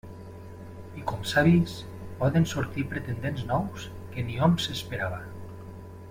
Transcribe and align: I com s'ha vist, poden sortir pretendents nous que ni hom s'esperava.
I 0.99 1.03
com 1.11 1.25
s'ha 1.31 1.41
vist, 1.47 1.83
poden 2.23 2.47
sortir 2.53 2.85
pretendents 2.93 3.45
nous 3.51 3.85
que 4.15 4.23
ni 4.31 4.39
hom 4.47 4.57
s'esperava. 4.65 5.21